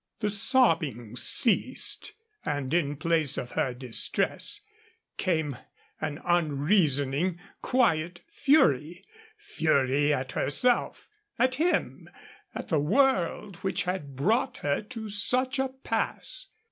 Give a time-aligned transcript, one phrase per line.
[0.19, 2.13] The sobbing ceased,
[2.43, 4.61] and in place of her distress
[5.17, 5.57] came
[5.99, 9.05] an unreasoning, quiet fury
[9.37, 12.09] fury at herself, at him,
[12.55, 16.47] at the world which had brought her to such a pass.